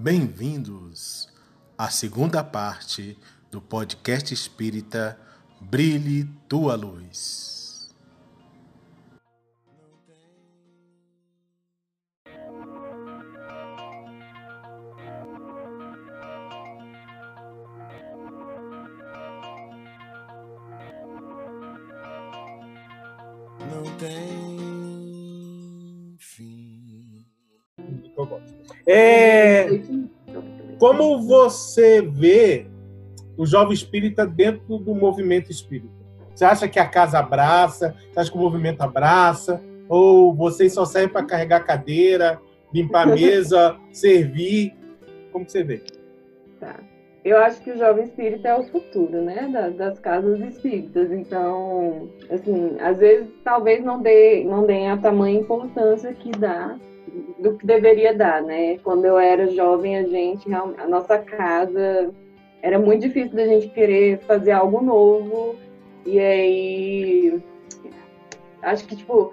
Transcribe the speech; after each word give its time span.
Bem-vindos 0.00 1.28
à 1.76 1.90
segunda 1.90 2.44
parte 2.44 3.18
do 3.50 3.60
podcast 3.60 4.32
espírita 4.32 5.18
Brilhe 5.60 6.22
Tua 6.48 6.76
Luz. 6.76 7.57
Como 30.78 31.20
você 31.22 32.00
vê 32.00 32.66
o 33.36 33.44
jovem 33.44 33.72
espírita 33.72 34.26
dentro 34.26 34.78
do 34.78 34.94
movimento 34.94 35.50
espírita? 35.50 35.98
Você 36.34 36.44
acha 36.44 36.68
que 36.68 36.78
a 36.78 36.86
casa 36.86 37.18
abraça? 37.18 37.96
Você 38.12 38.20
acha 38.20 38.30
que 38.30 38.36
o 38.36 38.40
movimento 38.40 38.80
abraça? 38.80 39.60
Ou 39.88 40.32
vocês 40.32 40.72
só 40.72 40.84
servem 40.84 41.12
para 41.12 41.26
carregar 41.26 41.64
cadeira, 41.64 42.40
limpar 42.72 43.08
a 43.08 43.14
mesa, 43.14 43.76
servir? 43.92 44.76
Como 45.32 45.48
você 45.48 45.64
vê? 45.64 45.82
Tá. 46.60 46.76
Eu 47.24 47.36
acho 47.38 47.60
que 47.60 47.72
o 47.72 47.76
jovem 47.76 48.04
espírita 48.04 48.48
é 48.48 48.54
o 48.54 48.62
futuro, 48.62 49.20
né, 49.20 49.50
das, 49.52 49.74
das 49.74 49.98
casas 49.98 50.40
espíritas. 50.40 51.10
Então, 51.10 52.08
assim, 52.30 52.76
às 52.80 52.96
vezes 52.98 53.28
talvez 53.44 53.84
não 53.84 54.00
dê, 54.00 54.44
não 54.44 54.64
dê 54.64 54.86
a 54.86 54.96
tamanha 54.96 55.40
importância 55.40 56.14
que 56.14 56.30
dá 56.30 56.78
do 57.38 57.56
que 57.56 57.66
deveria 57.66 58.14
dar, 58.14 58.42
né? 58.42 58.78
Quando 58.78 59.04
eu 59.04 59.18
era 59.18 59.48
jovem, 59.48 59.96
a 59.96 60.02
gente, 60.04 60.52
a 60.52 60.86
nossa 60.86 61.18
casa 61.18 62.12
era 62.62 62.78
muito 62.78 63.02
difícil 63.02 63.36
da 63.36 63.46
gente 63.46 63.68
querer 63.68 64.18
fazer 64.20 64.52
algo 64.52 64.80
novo. 64.80 65.56
E 66.04 66.18
aí, 66.18 67.42
acho 68.62 68.86
que 68.86 68.96
tipo 68.96 69.32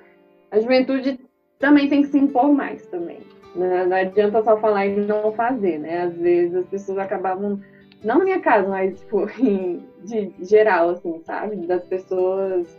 a 0.52 0.60
juventude 0.60 1.20
também 1.60 1.90
tem 1.90 2.02
que 2.02 2.10
se 2.10 2.18
impor 2.18 2.52
mais 2.54 2.86
também. 2.88 3.20
Né? 3.56 3.86
Não 3.86 3.96
adianta 3.98 4.44
só 4.44 4.58
falar 4.58 4.86
e 4.86 4.96
não 4.96 5.32
fazer, 5.34 5.80
né? 5.80 6.04
Às 6.04 6.16
vezes 6.16 6.56
as 6.56 6.66
pessoas 6.68 6.98
acabavam 6.98 7.60
não 8.04 8.20
na 8.20 8.26
minha 8.26 8.40
casa, 8.40 8.68
mas 8.68 9.00
tipo, 9.00 9.28
em, 9.40 9.84
de 10.04 10.34
geral, 10.42 10.90
assim, 10.90 11.20
sabe? 11.24 11.56
Das 11.68 11.84
pessoas 11.86 12.78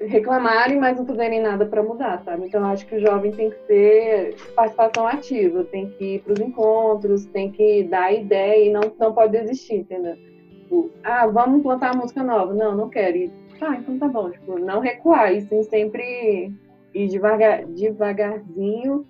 reclamarem, 0.00 0.78
mas 0.78 0.96
não 0.96 1.06
fazerem 1.06 1.40
nada 1.40 1.66
para 1.66 1.82
mudar, 1.82 2.22
sabe? 2.24 2.46
Então 2.46 2.64
acho 2.64 2.86
que 2.86 2.96
o 2.96 3.00
jovem 3.00 3.32
tem 3.32 3.50
que 3.50 3.56
ter 3.66 4.36
participação 4.54 5.06
ativa, 5.06 5.64
tem 5.64 5.90
que 5.90 6.16
ir 6.16 6.18
para 6.20 6.32
os 6.34 6.40
encontros, 6.40 7.26
tem 7.26 7.50
que 7.50 7.84
dar 7.84 8.12
ideia 8.12 8.68
e 8.68 8.72
não, 8.72 8.82
não 8.98 9.12
pode 9.12 9.32
desistir, 9.32 9.76
entendeu? 9.76 10.14
Tipo, 10.14 10.90
ah, 11.02 11.26
vamos 11.26 11.62
plantar 11.62 11.96
música 11.96 12.22
nova. 12.22 12.54
Não, 12.54 12.76
não 12.76 12.88
quero. 12.88 13.16
E, 13.16 13.32
ah, 13.60 13.76
então 13.76 13.98
tá 13.98 14.08
bom. 14.08 14.30
Tipo, 14.30 14.58
não 14.58 14.80
recuar, 14.80 15.32
e 15.34 15.40
sim 15.42 15.62
sempre 15.64 16.52
ir 16.94 17.08
devagar, 17.08 17.64
devagarzinho 17.66 19.04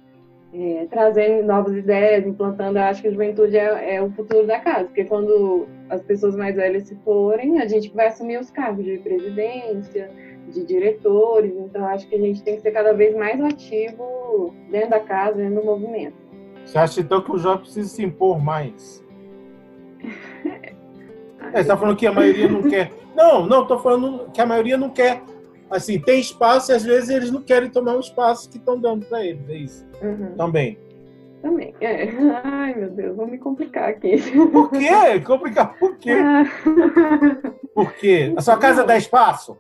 é, 0.55 0.87
trazendo 0.89 1.45
novas 1.47 1.77
ideias, 1.77 2.25
implantando. 2.27 2.79
Eu 2.79 2.85
acho 2.85 3.03
que 3.03 3.09
a 3.09 3.11
juventude 3.11 3.57
é, 3.57 3.97
é, 3.97 4.03
o 4.03 4.11
futuro 4.13 4.47
da 4.47 4.61
casa, 4.61 4.85
porque 4.85 5.05
quando 5.05 5.67
as 5.91 6.01
pessoas 6.03 6.37
mais 6.37 6.55
velhas 6.55 6.85
se 6.85 6.95
forem, 7.05 7.61
a 7.61 7.67
gente 7.67 7.91
vai 7.93 8.07
assumir 8.07 8.39
os 8.39 8.51
cargos 8.51 8.85
de 8.85 8.99
presidência, 8.99 10.11
de 10.49 10.65
diretores. 10.65 11.53
Então, 11.57 11.87
acho 11.87 12.09
que 12.09 12.15
a 12.15 12.19
gente 12.19 12.43
tem 12.43 12.57
que 12.57 12.63
ser 12.63 12.73
cada 12.73 12.93
vez 12.93 13.15
mais 13.15 13.41
ativo 13.41 14.55
dentro 14.71 14.91
da 14.91 15.01
casa, 15.01 15.37
dentro 15.37 15.61
do 15.61 15.65
movimento. 15.65 16.17
Você 16.65 16.79
acha 16.79 17.01
então 17.01 17.23
que 17.23 17.33
o 17.33 17.39
jovem 17.39 17.61
precisa 17.61 17.89
se 17.89 18.03
impor 18.03 18.43
mais? 18.43 19.05
é, 20.45 20.73
você 21.53 21.61
está 21.61 21.77
falando 21.77 21.97
que 21.97 22.07
a 22.07 22.13
maioria 22.13 22.49
não 22.49 22.63
quer. 22.63 22.93
Não, 23.15 23.47
não, 23.47 23.63
estou 23.63 23.79
falando 23.79 24.31
que 24.33 24.41
a 24.41 24.47
maioria 24.47 24.77
não 24.77 24.91
quer 24.91 25.23
assim, 25.71 25.99
tem 25.99 26.21
espaço 26.21 26.73
e 26.73 26.75
às 26.75 26.85
vezes 26.85 27.11
eles 27.11 27.31
não 27.31 27.43
querem 27.43 27.69
tomar 27.69 27.97
o 27.97 28.01
espaço 28.01 28.49
que 28.51 28.59
estão 28.59 28.79
dando 28.79 29.07
para 29.07 29.25
eles, 29.25 29.49
é 29.49 29.57
isso. 29.57 29.87
Uhum. 30.03 30.35
Também. 30.37 30.79
Também, 31.43 31.75
é. 31.81 32.09
Ai, 32.43 32.75
meu 32.75 32.91
Deus, 32.91 33.17
vou 33.17 33.27
me 33.27 33.39
complicar 33.39 33.91
aqui. 33.91 34.17
Por 34.51 34.71
quê? 34.71 35.21
Complicar 35.25 35.79
por 35.79 35.97
quê? 35.97 36.13
Ah. 36.13 36.45
Por 37.75 37.93
quê? 37.95 38.33
A 38.37 38.41
sua 38.41 38.57
casa 38.57 38.85
dá 38.85 38.97
espaço? 38.97 39.59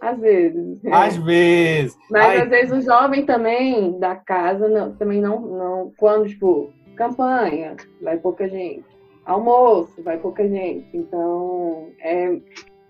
Às 0.00 0.18
vezes. 0.18 0.84
É. 0.84 0.92
Às 0.92 1.16
vezes. 1.16 1.98
Mas 2.10 2.26
Ai. 2.26 2.40
às 2.42 2.48
vezes 2.48 2.72
o 2.72 2.80
jovem 2.80 3.24
também 3.24 3.98
da 3.98 4.14
casa 4.14 4.68
não, 4.68 4.92
também 4.94 5.20
não, 5.20 5.40
não. 5.40 5.92
Quando, 5.96 6.28
tipo, 6.28 6.72
campanha, 6.96 7.76
vai 8.00 8.16
pouca 8.18 8.48
gente. 8.48 8.84
Almoço, 9.24 10.02
vai 10.02 10.18
pouca 10.18 10.46
gente. 10.48 10.88
Então, 10.94 11.88
é, 12.00 12.38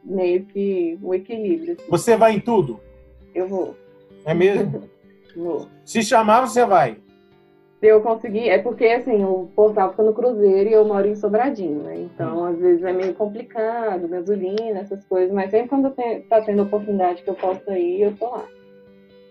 meio 0.04 0.44
que 0.46 0.98
o 1.02 1.14
equilíbrio. 1.14 1.74
Assim. 1.74 1.90
Você 1.90 2.16
vai 2.16 2.32
em 2.32 2.40
tudo? 2.40 2.80
Eu 3.34 3.48
vou. 3.48 3.76
É 4.24 4.34
mesmo? 4.34 4.88
vou. 5.36 5.68
Se 5.84 6.02
chamar, 6.02 6.42
você 6.42 6.64
vai? 6.64 6.98
Se 7.80 7.86
eu 7.86 8.00
conseguir, 8.00 8.48
é 8.48 8.58
porque 8.58 8.86
assim, 8.86 9.22
o 9.22 9.50
portal 9.54 9.90
fica 9.90 10.02
no 10.02 10.14
Cruzeiro 10.14 10.70
e 10.70 10.72
eu 10.72 10.84
moro 10.86 11.06
em 11.06 11.14
Sobradinho, 11.14 11.82
né? 11.82 11.94
Então, 12.00 12.38
hum. 12.38 12.44
às 12.46 12.58
vezes 12.58 12.82
é 12.82 12.92
meio 12.92 13.14
complicado, 13.14 14.08
gasolina, 14.08 14.80
essas 14.80 15.04
coisas, 15.04 15.32
mas 15.32 15.50
sempre 15.50 15.68
quando 15.68 15.94
tá 16.28 16.40
tendo 16.40 16.62
oportunidade 16.62 17.22
que 17.22 17.28
eu 17.28 17.34
posso 17.34 17.70
ir, 17.72 18.02
eu 18.02 18.16
tô 18.16 18.30
lá. 18.30 18.44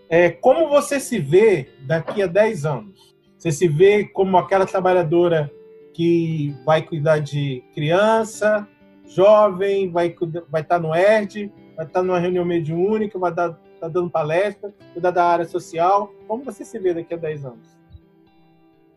É, 0.07 0.29
como 0.29 0.69
você 0.69 0.99
se 0.99 1.17
vê 1.17 1.67
daqui 1.87 2.21
a 2.21 2.27
10 2.27 2.65
anos? 2.65 3.15
Você 3.37 3.51
se 3.51 3.67
vê 3.67 4.05
como 4.05 4.37
aquela 4.37 4.65
trabalhadora 4.65 5.51
que 5.93 6.55
vai 6.63 6.81
cuidar 6.81 7.19
de 7.19 7.63
criança, 7.73 8.67
jovem, 9.07 9.89
vai, 9.91 10.15
vai 10.49 10.61
estar 10.61 10.79
no 10.79 10.93
ERD, 10.93 11.51
vai 11.75 11.85
estar 11.85 12.03
numa 12.03 12.19
reunião 12.19 12.45
mediúnica, 12.45 13.17
vai 13.17 13.31
estar 13.31 13.57
tá 13.79 13.87
dando 13.87 14.09
palestra, 14.09 14.73
cuidar 14.93 15.11
da 15.11 15.25
área 15.25 15.45
social. 15.45 16.11
Como 16.27 16.43
você 16.43 16.63
se 16.63 16.77
vê 16.77 16.93
daqui 16.93 17.13
a 17.13 17.17
10 17.17 17.45
anos? 17.45 17.74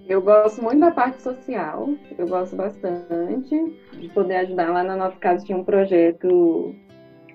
Eu 0.09 0.23
gosto 0.23 0.63
muito 0.63 0.81
da 0.81 0.91
parte 0.91 1.21
social, 1.21 1.89
eu 2.17 2.27
gosto 2.27 2.57
bastante 2.57 3.77
de 3.93 4.09
poder 4.09 4.37
ajudar. 4.37 4.73
Lá 4.73 4.83
na 4.83 4.97
nossa 4.97 5.17
casa 5.17 5.45
tinha 5.45 5.59
um 5.59 5.65
projeto 5.65 6.75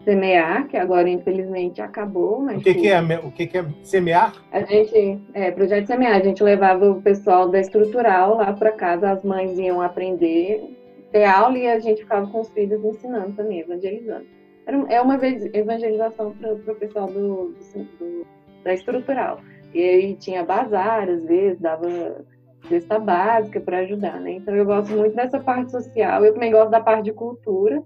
semear, 0.03 0.67
que 0.67 0.75
agora 0.75 1.07
infelizmente 1.07 1.81
acabou. 1.81 2.41
Mas 2.41 2.57
o 2.57 2.63
que, 2.63 2.73
que 2.73 2.89
é 2.89 3.00
o 3.00 3.31
que, 3.31 3.47
que 3.47 3.57
é 3.59 3.66
semear? 3.83 4.33
A 4.51 4.62
gente 4.62 5.22
é 5.33 5.51
projeto 5.51 5.85
semear. 5.85 6.16
A 6.16 6.23
gente 6.23 6.44
levava 6.44 6.89
o 6.89 7.01
pessoal 7.01 7.47
da 7.47 7.59
estrutural 7.59 8.38
lá 8.38 8.51
para 8.51 8.72
casa, 8.72 9.12
as 9.12 9.23
mães 9.23 9.57
iam 9.59 9.79
aprender 9.79 10.75
ter 11.13 11.25
aula 11.25 11.57
e 11.57 11.67
a 11.67 11.79
gente 11.79 12.01
ficava 12.01 12.25
com 12.28 12.41
os 12.41 12.50
filhos 12.50 12.83
ensinando 12.83 13.33
também, 13.33 13.59
evangelizando. 13.59 14.25
Era, 14.66 14.78
é 14.89 15.00
uma 15.00 15.19
evangelização 15.53 16.31
para 16.31 16.53
o 16.53 16.75
pessoal 16.75 17.06
do, 17.06 17.53
do, 17.53 17.83
do, 18.00 18.28
da 18.63 18.73
estrutural. 18.73 19.39
E 19.73 19.79
aí 19.79 20.16
tinha 20.16 20.44
bazar, 20.44 21.07
às 21.07 21.23
vezes, 21.23 21.59
dava 21.59 22.25
cesta 22.68 23.00
básica 23.00 23.59
para 23.59 23.79
ajudar, 23.79 24.19
né? 24.19 24.34
Então 24.34 24.56
eu 24.56 24.66
gosto 24.66 24.91
muito 24.96 25.16
dessa 25.16 25.40
parte 25.40 25.72
social. 25.72 26.24
Eu 26.24 26.34
também 26.34 26.51
gosto 26.51 26.69
da 26.69 26.79
parte 26.81 27.06
de 27.06 27.13
cultura. 27.13 27.81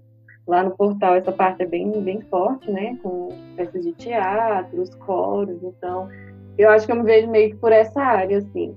Lá 0.46 0.62
no 0.62 0.70
portal 0.70 1.14
essa 1.14 1.30
parte 1.30 1.62
é 1.62 1.66
bem, 1.66 1.90
bem 2.02 2.20
forte, 2.22 2.70
né? 2.70 2.96
Com 3.02 3.28
peças 3.56 3.84
de 3.84 3.92
teatro, 3.92 4.80
os 4.80 4.94
coros. 4.94 5.62
Então 5.62 6.08
eu 6.56 6.70
acho 6.70 6.86
que 6.86 6.92
eu 6.92 6.96
me 6.96 7.02
vejo 7.02 7.28
meio 7.30 7.50
que 7.50 7.56
por 7.56 7.72
essa 7.72 8.00
área, 8.00 8.38
assim. 8.38 8.74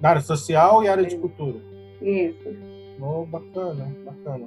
Na 0.00 0.10
área 0.10 0.22
social 0.22 0.82
e 0.82 0.88
área 0.88 1.04
de 1.04 1.16
cultura. 1.16 1.58
Isso. 2.00 2.48
Oh, 3.00 3.24
bacana, 3.26 3.90
bacana. 4.04 4.46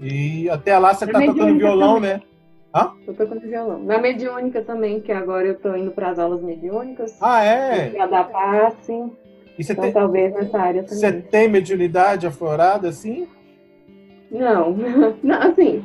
E 0.00 0.48
até 0.48 0.78
lá 0.78 0.94
você 0.94 1.04
está 1.04 1.20
tocando 1.20 1.58
violão, 1.58 1.94
também. 1.94 2.12
né? 2.12 2.22
Hã? 2.74 2.92
Tô 3.06 3.12
tocando 3.12 3.40
violão. 3.40 3.78
Na 3.80 3.98
mediúnica 3.98 4.62
também, 4.62 5.00
que 5.00 5.10
agora 5.10 5.46
eu 5.46 5.58
tô 5.58 5.74
indo 5.74 5.90
para 5.90 6.10
as 6.10 6.18
aulas 6.18 6.42
mediúnicas. 6.42 7.16
Ah, 7.20 7.42
é? 7.42 7.90
Para 7.90 8.06
dar 8.06 8.24
passe. 8.30 8.92
E 9.58 9.64
você 9.64 9.72
então, 9.72 9.84
tem... 9.84 9.92
talvez 9.92 10.32
nessa 10.32 10.58
área 10.58 10.82
também. 10.84 10.98
Você 10.98 11.12
tem 11.12 11.48
mediunidade 11.48 12.26
aflorada, 12.26 12.88
assim? 12.88 13.26
Não. 14.30 14.76
não, 15.22 15.42
assim, 15.42 15.84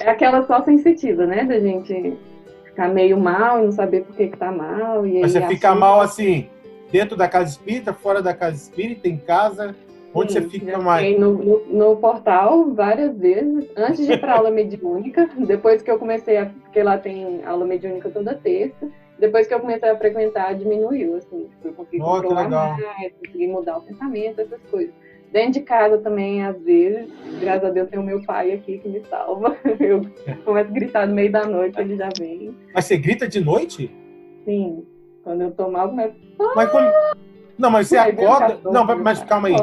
é 0.00 0.10
aquela 0.10 0.44
só 0.46 0.62
sensitiva, 0.64 1.24
né? 1.24 1.44
Da 1.44 1.60
gente 1.60 2.16
ficar 2.64 2.88
meio 2.88 3.16
mal 3.16 3.60
e 3.60 3.66
não 3.66 3.72
saber 3.72 4.04
por 4.04 4.16
que 4.16 4.28
que 4.28 4.36
tá 4.36 4.50
mal. 4.50 5.06
E 5.06 5.20
Mas 5.20 5.32
você 5.32 5.46
fica 5.46 5.74
mal, 5.74 6.00
assim, 6.00 6.48
dentro 6.90 7.16
da 7.16 7.28
casa 7.28 7.50
espírita, 7.50 7.92
fora 7.94 8.20
da 8.20 8.34
casa 8.34 8.56
espírita, 8.56 9.08
em 9.08 9.16
casa... 9.16 9.76
Onde 10.16 10.32
Sim, 10.32 10.42
você 10.42 10.48
fica 10.48 10.78
mais? 10.78 11.18
No, 11.18 11.32
no, 11.32 11.66
no, 11.66 11.96
portal 11.96 12.72
várias 12.72 13.18
vezes, 13.18 13.68
antes 13.76 14.06
de 14.06 14.12
ir 14.12 14.20
para 14.20 14.34
aula 14.38 14.48
mediúnica, 14.48 15.28
depois 15.36 15.82
que 15.82 15.90
eu 15.90 15.98
comecei 15.98 16.36
a. 16.36 16.46
Porque 16.46 16.80
lá 16.80 16.96
tem 16.96 17.44
aula 17.44 17.66
mediúnica 17.66 18.08
toda 18.08 18.32
terça. 18.32 18.88
Depois 19.18 19.46
que 19.46 19.54
eu 19.54 19.60
comecei 19.60 19.88
a 19.88 19.96
frequentar, 19.96 20.54
diminuiu, 20.54 21.16
assim, 21.16 21.46
tipo, 21.48 21.68
eu 21.68 21.72
consegui 21.72 22.02
oh, 22.02 22.06
controlar 22.06 22.48
mais, 22.48 23.12
consegui 23.24 23.46
mudar 23.46 23.78
o 23.78 23.82
pensamento, 23.82 24.40
essas 24.40 24.60
coisas. 24.70 24.92
Dentro 25.32 25.52
de 25.52 25.60
casa 25.62 25.98
também, 25.98 26.44
às 26.44 26.60
vezes, 26.62 27.08
graças 27.40 27.64
a 27.64 27.70
Deus, 27.70 27.88
tem 27.90 27.98
o 27.98 28.04
meu 28.04 28.22
pai 28.24 28.52
aqui 28.52 28.78
que 28.78 28.88
me 28.88 29.00
salva. 29.06 29.56
Eu 29.80 30.02
começo 30.44 30.70
a 30.70 30.72
gritar 30.72 31.08
no 31.08 31.14
meio 31.14 31.32
da 31.32 31.44
noite, 31.44 31.80
ele 31.80 31.96
já 31.96 32.08
vem. 32.16 32.56
Mas 32.72 32.84
você 32.84 32.96
grita 32.96 33.26
de 33.26 33.40
noite? 33.40 33.90
Sim. 34.44 34.86
Quando 35.24 35.40
eu 35.40 35.50
tô 35.50 35.68
mal, 35.70 35.88
começo. 35.88 36.14
Mas 36.54 36.70
como... 36.70 36.86
Não, 37.58 37.70
mas 37.70 37.88
você 37.88 37.96
acorda. 37.96 38.60
Não, 38.70 38.84
mas 38.84 39.24
calma 39.24 39.48
aí. 39.48 39.56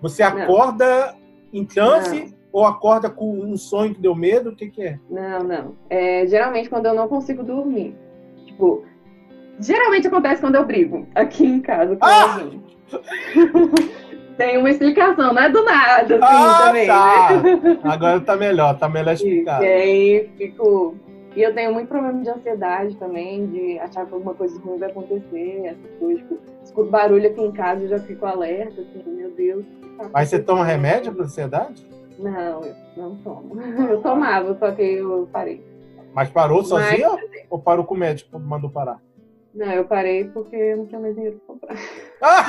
Você 0.00 0.22
acorda 0.22 1.14
em 1.52 1.64
transe 1.64 2.34
ou 2.52 2.64
acorda 2.64 3.10
com 3.10 3.30
um 3.30 3.56
sonho 3.56 3.94
que 3.94 4.00
deu 4.00 4.14
medo? 4.14 4.50
O 4.50 4.56
que, 4.56 4.70
que 4.70 4.82
é? 4.82 4.98
Não, 5.10 5.40
não. 5.40 5.76
É, 5.90 6.26
geralmente 6.26 6.70
quando 6.70 6.86
eu 6.86 6.94
não 6.94 7.08
consigo 7.08 7.42
dormir. 7.42 7.96
Tipo, 8.46 8.84
geralmente 9.60 10.06
acontece 10.06 10.40
quando 10.40 10.54
eu 10.56 10.64
brigo 10.64 11.06
aqui 11.14 11.44
em 11.46 11.60
casa 11.60 11.96
com 11.96 12.04
Ah! 12.04 12.40
Tem 14.38 14.56
uma 14.56 14.70
explicação, 14.70 15.32
não 15.34 15.42
é 15.42 15.48
do 15.50 15.64
nada, 15.64 16.14
assim, 16.14 16.24
ah, 16.24 16.62
também, 16.66 16.86
tá. 16.86 17.30
né? 17.42 17.78
Agora 17.82 18.20
tá 18.20 18.36
melhor, 18.36 18.78
tá 18.78 18.88
melhor 18.88 19.12
explicado. 19.14 19.64
e 19.64 19.66
aí 19.66 20.30
fico. 20.38 20.94
E 21.34 21.42
eu 21.42 21.52
tenho 21.54 21.72
muito 21.74 21.88
problema 21.88 22.22
de 22.22 22.30
ansiedade 22.30 22.96
também, 22.96 23.46
de 23.48 23.78
achar 23.80 24.06
que 24.06 24.14
alguma 24.14 24.34
coisa 24.34 24.58
ruim 24.60 24.78
vai 24.78 24.90
acontecer, 24.90 25.62
essas 25.66 25.98
coisas. 25.98 26.22
Tipo, 26.22 26.38
escuto 26.62 26.90
barulho 26.90 27.28
aqui 27.28 27.40
em 27.40 27.50
casa 27.52 27.84
e 27.84 27.88
já 27.88 27.98
fico 27.98 28.26
alerta, 28.26 28.80
assim, 28.80 29.02
meu 29.08 29.30
Deus. 29.32 29.64
tá 29.96 30.08
Mas 30.12 30.28
você 30.28 30.38
toma 30.40 30.64
remédio 30.64 31.12
pra 31.12 31.24
ansiedade? 31.24 31.84
Não, 32.18 32.60
eu 32.62 32.74
não 32.96 33.16
tomo. 33.16 33.60
Eu 33.90 34.00
tomava, 34.02 34.56
só 34.58 34.70
que 34.72 34.82
eu 34.82 35.28
parei. 35.32 35.64
Mas 36.14 36.30
parou 36.30 36.58
Mas- 36.58 36.68
sozinho 36.68 37.10
ou 37.50 37.58
parou 37.58 37.84
com 37.84 37.94
o 37.94 37.98
médico 37.98 38.38
mandou 38.38 38.70
parar? 38.70 39.00
Não, 39.58 39.72
eu 39.72 39.84
parei 39.84 40.22
porque 40.22 40.54
eu 40.54 40.76
não 40.76 40.86
tinha 40.86 41.00
mais 41.00 41.16
dinheiro 41.16 41.40
pra 41.44 41.54
comprar. 41.54 41.76
Ah! 42.22 42.44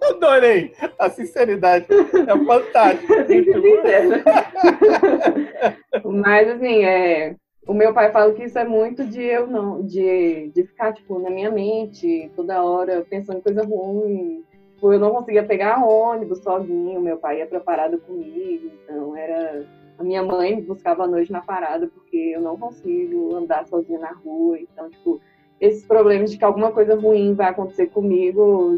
Adorei! 0.08 0.72
A 0.98 1.10
sinceridade 1.10 1.84
é 1.90 2.44
fantástica. 2.46 3.26
Mas 6.02 6.48
assim, 6.48 6.82
é, 6.82 7.36
o 7.66 7.74
meu 7.74 7.92
pai 7.92 8.10
fala 8.10 8.32
que 8.32 8.44
isso 8.44 8.58
é 8.58 8.64
muito 8.64 9.04
de 9.04 9.22
eu 9.22 9.46
não, 9.46 9.82
de, 9.82 10.50
de 10.54 10.64
ficar 10.64 10.94
tipo 10.94 11.18
na 11.18 11.28
minha 11.28 11.50
mente 11.50 12.32
toda 12.34 12.64
hora 12.64 13.04
pensando 13.10 13.38
em 13.38 13.42
coisa 13.42 13.62
ruim. 13.62 14.42
Tipo, 14.76 14.94
eu 14.94 14.98
não 14.98 15.10
conseguia 15.10 15.44
pegar 15.44 15.84
ônibus 15.84 16.38
sozinho, 16.38 17.02
meu 17.02 17.18
pai 17.18 17.40
ia 17.40 17.46
pra 17.46 17.60
parada 17.60 17.98
comigo, 17.98 18.70
então 18.82 19.14
era 19.14 19.66
a 19.98 20.02
minha 20.02 20.22
mãe 20.22 20.56
me 20.56 20.62
buscava 20.62 21.04
à 21.04 21.06
noite 21.06 21.30
na 21.30 21.42
parada 21.42 21.86
porque 21.86 22.16
eu 22.16 22.40
não 22.40 22.56
consigo 22.56 23.34
andar 23.34 23.66
sozinha 23.66 23.98
na 23.98 24.12
rua, 24.12 24.58
então 24.58 24.88
tipo 24.88 25.20
esses 25.60 25.84
problemas 25.84 26.30
de 26.30 26.38
que 26.38 26.44
alguma 26.44 26.70
coisa 26.70 26.94
ruim 26.94 27.34
vai 27.34 27.48
acontecer 27.48 27.86
comigo 27.86 28.76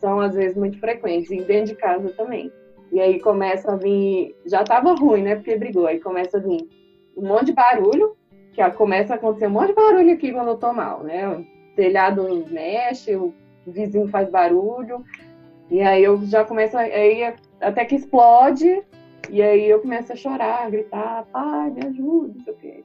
são 0.00 0.20
às 0.20 0.34
vezes 0.34 0.56
muito 0.56 0.78
frequentes 0.78 1.30
e 1.30 1.40
dentro 1.40 1.74
de 1.74 1.76
casa 1.76 2.10
também. 2.10 2.52
E 2.92 3.00
aí 3.00 3.20
começa 3.20 3.72
a 3.72 3.76
vir. 3.76 4.34
Já 4.44 4.62
tava 4.64 4.94
ruim, 4.94 5.22
né? 5.22 5.36
Porque 5.36 5.56
brigou. 5.56 5.86
Aí 5.86 5.98
começa 5.98 6.38
a 6.38 6.40
vir 6.40 6.68
um 7.16 7.26
monte 7.26 7.46
de 7.46 7.52
barulho, 7.52 8.16
que 8.52 8.70
começa 8.70 9.14
a 9.14 9.16
acontecer 9.16 9.46
um 9.46 9.50
monte 9.50 9.68
de 9.68 9.74
barulho 9.74 10.12
aqui 10.12 10.32
quando 10.32 10.48
eu 10.48 10.56
tô 10.56 10.72
mal, 10.72 11.02
né? 11.02 11.28
O 11.28 11.44
telhado 11.74 12.46
mexe, 12.50 13.16
o 13.16 13.32
vizinho 13.66 14.08
faz 14.08 14.30
barulho. 14.30 15.04
E 15.70 15.80
aí 15.80 16.04
eu 16.04 16.18
já 16.24 16.44
começo. 16.44 16.76
Aí 16.76 17.34
até 17.60 17.84
que 17.84 17.96
explode. 17.96 18.82
E 19.28 19.42
aí 19.42 19.68
eu 19.68 19.80
começo 19.80 20.12
a 20.12 20.16
chorar, 20.16 20.66
a 20.66 20.70
gritar, 20.70 21.26
pai, 21.32 21.70
me 21.70 21.84
ajuda, 21.84 22.32
não 22.36 22.44
sei 22.44 22.52
o 22.52 22.56
que. 22.56 22.84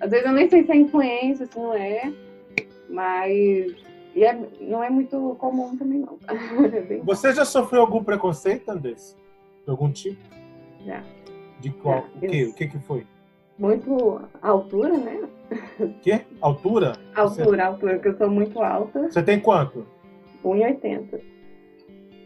Às 0.00 0.10
vezes 0.10 0.26
eu 0.26 0.32
nem 0.32 0.48
sei 0.48 0.64
se 0.64 0.72
é 0.72 0.76
influência, 0.76 1.44
se 1.44 1.58
não 1.58 1.74
é. 1.74 2.10
Mas. 2.92 3.74
E 4.14 4.22
é- 4.24 4.38
não 4.60 4.84
é 4.84 4.90
muito 4.90 5.34
comum 5.38 5.74
também, 5.76 6.00
não. 6.00 6.18
É 6.76 7.00
Você 7.02 7.32
já 7.32 7.44
sofreu 7.46 7.80
algum 7.80 8.04
preconceito, 8.04 8.68
Andrés? 8.68 9.16
De 9.64 9.70
algum 9.70 9.90
tipo? 9.90 10.20
Já. 10.84 11.02
De 11.58 11.70
qual? 11.70 12.04
Já, 12.20 12.26
O 12.26 12.30
quê? 12.30 12.44
O 12.44 12.54
que 12.54 12.66
que 12.68 12.78
foi? 12.80 13.06
muito 13.58 14.20
altura, 14.42 14.96
né? 14.96 15.20
Quê? 16.02 16.22
Altura? 16.40 16.94
Altura, 17.14 17.66
altura, 17.66 17.94
porque 17.94 18.08
eu 18.08 18.16
sou 18.16 18.28
muito 18.30 18.60
alta, 18.60 19.08
Você 19.08 19.22
tem 19.22 19.38
quanto? 19.38 19.86
1,80. 20.44 21.20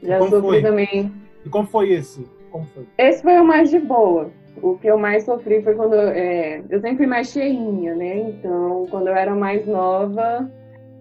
Já 0.02 0.18
sofri 0.20 0.40
foi? 0.40 0.62
também. 0.62 1.12
E 1.44 1.48
como 1.50 1.66
foi 1.68 1.90
esse? 1.90 2.24
Como 2.50 2.64
foi? 2.68 2.86
Esse 2.96 3.22
foi 3.22 3.38
o 3.38 3.44
mais 3.44 3.68
de 3.68 3.78
boa. 3.78 4.30
O 4.62 4.78
que 4.78 4.86
eu 4.88 4.96
mais 4.98 5.24
sofri 5.24 5.62
foi 5.62 5.74
quando 5.74 5.94
eu, 5.94 6.08
é, 6.08 6.62
eu 6.70 6.80
sempre 6.80 6.96
fui 6.98 7.06
mais 7.06 7.28
cheinha, 7.28 7.94
né? 7.94 8.18
Então, 8.18 8.86
quando 8.90 9.08
eu 9.08 9.14
era 9.14 9.34
mais 9.34 9.66
nova, 9.66 10.50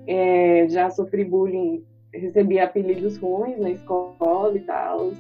é, 0.08 0.68
já 0.70 0.90
sofri 0.90 1.24
bullying, 1.24 1.84
recebi 2.14 2.60
apelidos 2.60 3.18
ruins 3.18 3.58
na 3.60 3.70
escola 3.72 4.52
e 4.56 4.60
tal. 4.60 5.12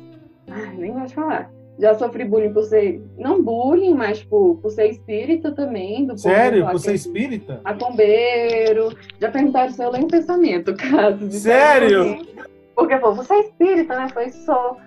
Ai, 0.49 0.75
nem 0.77 0.91
gosto 0.93 1.07
de 1.09 1.15
falar. 1.15 1.51
Já 1.77 1.93
sofri 1.95 2.23
bullying 2.23 2.53
por 2.53 2.63
ser, 2.63 3.01
não 3.17 3.41
bullying, 3.43 3.93
mas 3.93 4.19
tipo, 4.19 4.55
por 4.61 4.69
ser 4.71 4.87
espírita 4.89 5.51
também. 5.51 6.05
Do 6.05 6.17
Sério? 6.17 6.65
Você 6.71 6.87
é 6.87 6.91
que- 6.91 6.95
espírita? 6.97 7.61
macumbeiro. 7.63 8.95
Já 9.19 9.29
perguntaram 9.31 9.71
se 9.71 9.83
eu 9.83 9.91
leio 9.91 10.07
pensamento, 10.07 10.73
caso. 10.77 11.29
Sério? 11.31 11.99
alguém. 11.99 12.27
Porque, 12.75 12.97
pô, 12.97 13.13
você 13.13 13.33
é 13.33 13.39
espírita, 13.39 13.95
né? 13.97 14.07
Foi 14.09 14.29
só. 14.29 14.77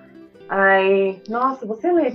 Aí, 0.49 1.21
nossa, 1.29 1.67
você 1.67 1.93
lê 1.93 2.09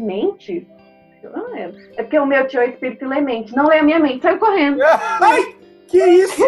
Eu 1.23 1.31
não 1.31 1.51
lembro. 1.51 1.77
É 1.97 2.03
porque 2.03 2.19
o 2.19 2.25
meu 2.25 2.45
tio 2.47 2.59
é 2.61 2.67
espírito 2.69 3.05
e 3.05 3.07
lê 3.07 3.21
mente. 3.21 3.55
Não 3.55 3.67
lê 3.67 3.79
a 3.79 3.83
minha 3.83 3.99
mente, 3.99 4.21
saiu 4.21 4.37
correndo. 4.37 4.79
Ai, 4.83 5.55
que 5.87 5.97
isso? 6.03 6.43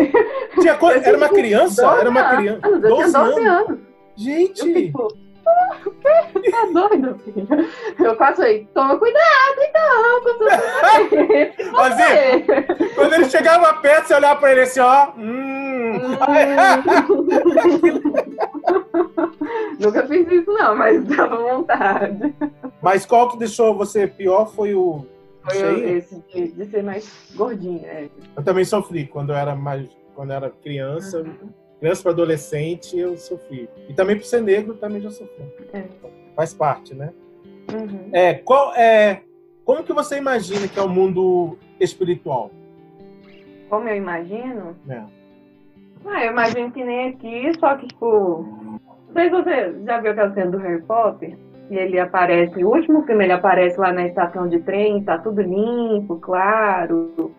Tinha 0.60 0.76
quanto- 0.76 1.06
Era 1.08 1.18
uma 1.18 1.30
criança? 1.30 1.86
Era 2.00 2.10
uma 2.10 2.36
criança. 2.36 2.68
Eu 2.68 2.80
tinha 2.82 2.90
12 2.90 3.14
12 3.14 3.46
anos. 3.46 3.70
Eu 3.70 3.78
Gente, 4.18 4.74
fico. 4.74 5.08
"Ah, 5.48 5.76
O 5.86 5.92
quê? 5.92 6.10
Tá 6.52 6.66
doido, 6.74 7.20
filho? 7.20 7.48
Eu 8.00 8.16
quase 8.16 8.38
falei, 8.38 8.68
toma 8.74 8.98
cuidado, 8.98 9.60
então, 9.70 10.22
Assim, 11.82 12.46
quando 12.96 13.14
ele 13.14 13.26
chegava 13.30 13.74
perto, 13.76 14.08
você 14.08 14.16
olhava 14.16 14.40
pra 14.40 14.52
ele 14.52 14.62
assim, 14.62 14.80
ó. 14.80 15.10
Hum. 15.18 16.16
Nunca 19.80 20.08
fiz 20.08 20.28
isso, 20.32 20.52
não, 20.52 20.76
mas 20.76 21.04
dava 21.06 21.36
vontade. 21.38 22.34
Mas 22.86 23.04
qual 23.04 23.30
que 23.30 23.40
deixou 23.40 23.74
você 23.74 24.06
pior 24.06 24.46
foi 24.46 24.76
o. 24.76 25.04
Foi 25.42 25.90
esse 25.90 26.24
de, 26.32 26.52
de 26.52 26.66
ser 26.66 26.84
mais 26.84 27.34
gordinha. 27.36 27.82
É. 27.88 28.10
Eu 28.38 28.44
também 28.44 28.64
sofri 28.64 29.08
quando 29.08 29.32
eu 29.32 29.36
era 29.36 29.56
mais. 29.56 29.90
Quando 30.14 30.30
eu 30.30 30.36
era 30.36 30.52
criança. 30.52 31.26
Criança 31.80 32.04
para 32.04 32.12
adolescente, 32.12 32.96
eu 32.96 33.18
sofri. 33.18 33.68
E 33.90 33.94
também 33.96 34.16
por 34.16 34.26
ser 34.26 34.44
negro, 34.44 34.76
também 34.76 35.02
já 35.02 35.10
sofri. 35.10 35.44
É. 35.74 35.86
Faz 36.36 36.54
parte, 36.54 36.94
né? 36.94 37.12
Uhum. 37.74 38.10
É, 38.14 38.36
qual, 38.36 38.76
é, 38.76 39.24
como 39.66 39.84
que 39.84 39.92
você 39.92 40.18
imagina 40.18 40.68
que 40.68 40.78
é 40.78 40.84
o 40.84 40.88
mundo 40.88 41.58
espiritual? 41.80 42.52
Como 43.68 43.90
eu 43.90 43.98
imagino? 43.98 44.76
É. 44.88 45.04
Ah, 46.06 46.24
eu 46.24 46.32
imagino 46.34 46.72
que 46.72 46.84
nem 46.84 47.10
aqui, 47.10 47.52
só 47.60 47.76
que, 47.78 47.88
tipo. 47.88 48.46
Não 49.08 49.14
sei 49.14 49.24
se 49.24 49.32
você 49.32 49.76
já 49.84 50.00
viu 50.00 50.12
aquela 50.12 50.34
cena 50.36 50.52
do 50.52 50.58
Harry 50.60 50.84
Potter. 50.84 51.36
E 51.70 51.76
ele 51.76 52.00
aparece, 52.00 52.64
o 52.64 52.70
último 52.70 53.04
filme 53.04 53.24
ele 53.24 53.34
aparece 53.34 53.80
lá 53.80 53.92
na 53.92 54.06
estação 54.06 54.48
de 54.48 54.60
trem, 54.60 55.04
tá 55.04 55.18
tudo 55.18 55.42
limpo, 55.42 56.18
claro. 56.18 57.32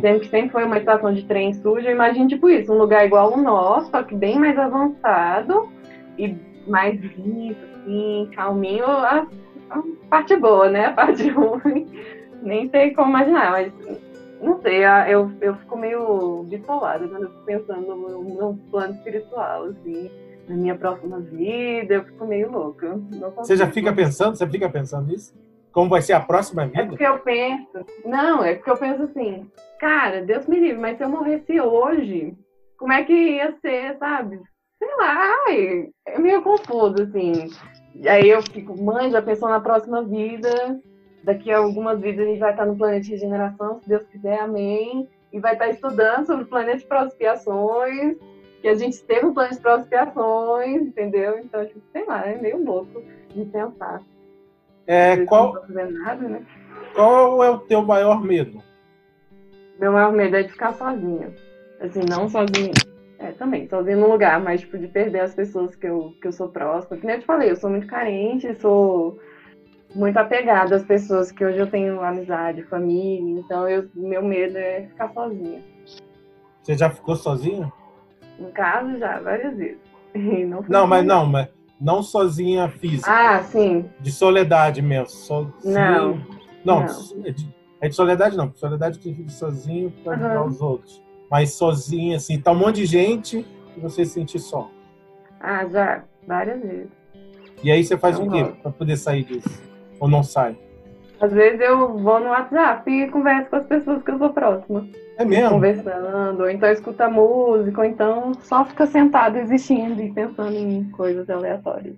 Sempre 0.00 0.20
que 0.20 0.28
sempre 0.28 0.50
foi 0.50 0.64
uma 0.64 0.78
estação 0.78 1.12
de 1.12 1.24
trem 1.24 1.52
suja, 1.52 1.88
eu 1.88 1.94
imagino 1.94 2.28
tipo 2.28 2.48
isso, 2.48 2.72
um 2.72 2.78
lugar 2.78 3.04
igual 3.04 3.32
o 3.34 3.42
nosso, 3.42 3.90
só 3.90 4.02
que 4.02 4.14
bem 4.14 4.38
mais 4.38 4.58
avançado 4.58 5.68
e 6.16 6.36
mais 6.66 6.98
limpo, 7.00 7.60
assim, 7.74 8.30
calminho. 8.34 8.86
A, 8.86 9.26
a 9.70 9.82
parte 10.08 10.36
boa, 10.36 10.70
né? 10.70 10.86
A 10.86 10.92
parte 10.92 11.28
ruim. 11.28 11.86
Nem 12.42 12.68
sei 12.70 12.94
como 12.94 13.10
imaginar, 13.10 13.50
mas 13.50 13.72
não 14.40 14.60
sei, 14.60 14.84
eu, 15.08 15.30
eu 15.40 15.54
fico 15.56 15.78
meio 15.78 16.42
bitolada 16.44 17.08
quando 17.08 17.22
eu 17.22 17.30
fico 17.30 17.44
pensando 17.44 17.94
no, 17.94 18.22
no 18.22 18.56
plano 18.70 18.94
espiritual, 18.94 19.64
assim, 19.64 20.10
na 20.48 20.56
minha 20.56 20.74
próxima 20.76 21.18
vida, 21.20 21.94
eu 21.94 22.04
fico 22.04 22.26
meio 22.26 22.50
louca. 22.50 22.98
Você 23.36 23.56
já 23.56 23.70
fica 23.70 23.92
pensando? 23.92 24.36
Você 24.36 24.46
fica 24.46 24.68
pensando 24.68 25.08
nisso? 25.08 25.34
Como 25.72 25.90
vai 25.90 26.02
ser 26.02 26.12
a 26.12 26.20
próxima 26.20 26.62
É 26.62 26.66
vida? 26.66 26.86
porque 26.88 27.06
eu 27.06 27.18
penso. 27.18 27.84
Não, 28.04 28.44
é 28.44 28.54
porque 28.54 28.70
eu 28.70 28.76
penso 28.76 29.02
assim, 29.04 29.50
cara, 29.80 30.22
Deus 30.22 30.46
me 30.46 30.58
livre, 30.60 30.80
mas 30.80 30.96
se 30.96 31.02
eu 31.04 31.08
morresse 31.08 31.60
hoje, 31.60 32.34
como 32.78 32.92
é 32.92 33.02
que 33.02 33.12
ia 33.12 33.54
ser, 33.60 33.96
sabe? 33.98 34.40
Sei 34.78 34.88
lá, 34.96 35.34
ai, 35.46 35.88
é 36.06 36.18
meio 36.18 36.42
confuso, 36.42 37.02
assim. 37.02 37.48
E 37.94 38.08
aí 38.08 38.28
eu 38.28 38.42
fico, 38.42 38.80
mãe, 38.80 39.10
já 39.10 39.22
pensou 39.22 39.48
na 39.48 39.60
próxima 39.60 40.02
vida? 40.04 40.80
Daqui 41.24 41.50
a 41.50 41.58
algumas 41.58 42.00
vidas 42.00 42.26
a 42.26 42.28
gente 42.28 42.38
vai 42.40 42.50
estar 42.50 42.66
no 42.66 42.76
planeta 42.76 43.00
de 43.04 43.10
regeneração, 43.12 43.80
se 43.80 43.88
Deus 43.88 44.02
quiser, 44.08 44.40
amém. 44.40 45.08
E 45.32 45.40
vai 45.40 45.54
estar 45.54 45.68
estudando 45.68 46.26
sobre 46.26 46.44
o 46.44 46.48
planeta 46.48 46.78
de 46.78 46.84
prospiações, 46.86 48.16
que 48.64 48.68
a 48.68 48.74
gente 48.74 48.94
esteve 48.94 49.26
no 49.26 49.34
planeta 49.34 49.56
de 49.56 49.60
prospiações, 49.60 50.86
entendeu? 50.86 51.38
Então, 51.38 51.66
tipo, 51.66 51.82
sei 51.92 52.06
lá, 52.06 52.26
é 52.26 52.40
meio 52.40 52.64
louco 52.64 53.02
de 53.28 53.44
pensar. 53.44 54.00
É, 54.86 55.22
qual, 55.26 55.52
fazendo 55.66 55.98
nada, 55.98 56.26
né? 56.26 56.46
qual 56.94 57.44
é 57.44 57.50
o 57.50 57.58
teu 57.58 57.82
maior 57.82 58.24
medo? 58.24 58.62
Meu 59.78 59.92
maior 59.92 60.12
medo 60.12 60.36
é 60.36 60.44
de 60.44 60.48
ficar 60.52 60.72
sozinha. 60.72 61.30
Assim, 61.78 62.00
não 62.08 62.26
sozinha. 62.26 62.72
É, 63.18 63.32
também, 63.32 63.68
sozinha 63.68 63.98
num 63.98 64.10
lugar, 64.10 64.40
mas 64.40 64.62
tipo, 64.62 64.78
de 64.78 64.88
perder 64.88 65.20
as 65.20 65.34
pessoas 65.34 65.76
que 65.76 65.86
eu, 65.86 66.14
que 66.22 66.28
eu 66.28 66.32
sou 66.32 66.48
próxima. 66.48 66.96
Que 66.96 67.04
nem 67.04 67.16
eu 67.16 67.20
te 67.20 67.26
falei, 67.26 67.50
eu 67.50 67.56
sou 67.56 67.68
muito 67.68 67.86
carente, 67.86 68.54
sou 68.54 69.18
muito 69.94 70.16
apegada 70.16 70.76
às 70.76 70.84
pessoas 70.84 71.30
que 71.30 71.44
hoje 71.44 71.58
eu 71.58 71.70
tenho 71.70 72.02
amizade, 72.02 72.62
família. 72.62 73.40
Então, 73.40 73.68
eu, 73.68 73.90
meu 73.94 74.22
medo 74.22 74.56
é 74.56 74.86
ficar 74.86 75.12
sozinha. 75.12 75.60
Você 76.62 76.74
já 76.78 76.88
ficou 76.88 77.14
sozinho? 77.14 77.70
Em 78.38 78.50
casa 78.50 78.98
já, 78.98 79.20
várias 79.20 79.56
vezes. 79.56 79.78
Não, 80.14 80.64
Não, 80.68 80.86
mas 80.86 81.04
não, 81.04 81.26
mas 81.26 81.48
Não 81.80 82.02
sozinha 82.02 82.68
física. 82.68 83.10
Ah, 83.10 83.42
sim. 83.42 83.90
De 84.00 84.12
soledade 84.12 84.80
mesmo. 84.80 85.08
Sozinho. 85.08 85.52
Não. 85.64 86.14
Não, 86.64 86.80
Não. 86.80 87.24
É, 87.24 87.30
de, 87.32 87.54
é 87.80 87.88
de 87.88 87.94
soledade 87.94 88.36
não. 88.36 88.52
Soledade 88.54 88.98
que 88.98 89.12
vive 89.12 89.30
sozinho 89.30 89.92
para 90.02 90.14
ajudar 90.14 90.44
os 90.44 90.60
outros. 90.60 91.02
Mas 91.30 91.54
sozinho, 91.54 92.16
assim, 92.16 92.40
tá 92.40 92.52
um 92.52 92.54
monte 92.54 92.76
de 92.76 92.86
gente 92.86 93.44
e 93.76 93.80
você 93.80 94.04
se 94.04 94.12
sentir 94.12 94.38
só. 94.38 94.70
Ah, 95.40 95.66
já. 95.66 96.04
Várias 96.26 96.62
vezes. 96.62 96.88
E 97.62 97.70
aí 97.70 97.82
você 97.84 97.98
faz 97.98 98.18
Não 98.18 98.28
o 98.28 98.30
quê 98.30 98.44
para 98.62 98.70
poder 98.70 98.96
sair 98.96 99.24
disso? 99.24 99.60
Ou 99.98 100.08
não 100.08 100.22
sai? 100.22 100.56
Às 101.20 101.32
vezes 101.32 101.60
eu 101.60 101.96
vou 101.96 102.20
no 102.20 102.26
WhatsApp 102.26 102.90
e 102.90 103.08
converso 103.08 103.48
com 103.48 103.56
as 103.56 103.66
pessoas 103.66 104.02
que 104.02 104.10
eu 104.10 104.18
sou 104.18 104.30
próxima. 104.30 104.86
É 105.16 105.24
mesmo? 105.24 105.50
Conversando, 105.50 106.40
ou 106.42 106.50
então 106.50 106.68
escuta 106.70 107.08
música, 107.08 107.80
ou 107.80 107.86
então 107.86 108.32
só 108.42 108.64
fica 108.64 108.86
sentado 108.86 109.38
existindo 109.38 110.02
e 110.02 110.12
pensando 110.12 110.56
em 110.56 110.90
coisas 110.90 111.30
aleatórias. 111.30 111.94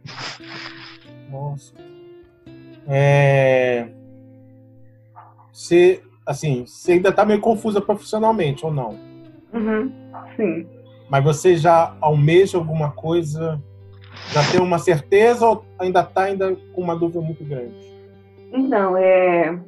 Nossa. 1.30 1.72
É... 2.86 3.88
Você, 5.50 6.02
assim, 6.26 6.64
você 6.66 6.92
ainda 6.92 7.10
tá 7.10 7.24
meio 7.24 7.40
confusa 7.40 7.80
profissionalmente, 7.80 8.66
ou 8.66 8.72
não? 8.72 8.98
Uhum. 9.52 9.90
Sim. 10.36 10.66
Mas 11.08 11.24
você 11.24 11.56
já 11.56 11.96
almeja 12.00 12.58
alguma 12.58 12.90
coisa? 12.90 13.60
Já 14.32 14.42
tem 14.50 14.60
uma 14.60 14.78
certeza 14.78 15.46
ou 15.46 15.64
ainda 15.78 16.02
tá 16.02 16.24
ainda 16.24 16.54
com 16.74 16.82
uma 16.82 16.94
dúvida 16.94 17.20
muito 17.20 17.42
grande? 17.44 17.95
Então, 18.56 18.96
é. 18.96 19.58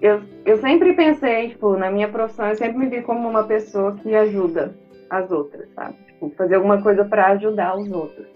Eu, 0.00 0.20
eu 0.44 0.56
sempre 0.56 0.94
pensei, 0.94 1.50
tipo, 1.50 1.76
na 1.76 1.88
minha 1.88 2.08
profissão, 2.08 2.48
eu 2.48 2.56
sempre 2.56 2.76
me 2.76 2.88
vi 2.88 3.02
como 3.02 3.28
uma 3.28 3.44
pessoa 3.44 3.94
que 3.94 4.12
ajuda 4.14 4.74
as 5.08 5.30
outras, 5.30 5.68
sabe? 5.74 5.94
Tipo, 6.06 6.32
fazer 6.36 6.56
alguma 6.56 6.82
coisa 6.82 7.04
para 7.04 7.28
ajudar 7.28 7.76
os 7.76 7.90
outros. 7.92 8.26